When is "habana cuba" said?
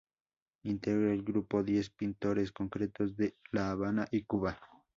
3.69-4.59